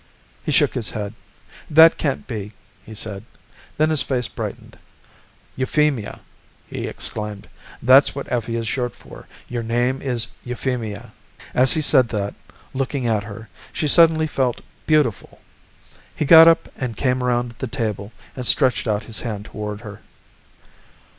[0.43, 1.13] He shook his head.
[1.69, 2.53] "That can't be,"
[2.83, 3.23] he said.
[3.77, 4.79] Then his face brightened.
[5.55, 6.21] "Euphemia,"
[6.65, 7.47] he exclaimed.
[7.83, 9.27] "That's what Effie is short for.
[9.47, 11.11] Your name is Euphemia."
[11.53, 12.33] As he said that,
[12.73, 15.41] looking at her, she suddenly felt beautiful.
[16.15, 20.01] He got up and came around the table and stretched out his hand toward her.